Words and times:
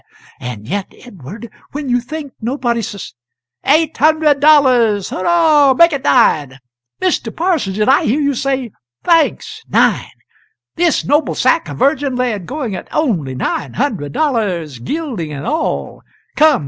"]And 0.39 0.67
yet, 0.67 0.91
Edward, 1.05 1.47
when 1.73 1.87
you 1.87 2.01
think 2.01 2.33
nobody 2.41 2.81
susp 2.81 3.13
["Eight 3.63 3.95
hundred 3.97 4.39
dollars! 4.39 5.09
hurrah! 5.11 5.75
make 5.75 5.93
it 5.93 6.03
nine! 6.05 6.57
Mr. 6.99 7.29
Parsons, 7.35 7.75
did 7.77 7.87
I 7.87 8.05
hear 8.05 8.19
you 8.19 8.33
say 8.33 8.71
thanks! 9.03 9.61
nine! 9.69 10.07
this 10.75 11.05
noble 11.05 11.35
sack 11.35 11.69
of 11.69 11.77
virgin 11.77 12.15
lead 12.15 12.47
going 12.47 12.75
at 12.75 12.87
only 12.91 13.35
nine 13.35 13.75
hundred 13.75 14.11
dollars, 14.11 14.79
gilding 14.79 15.31
and 15.31 15.45
all 15.45 16.01
come! 16.35 16.59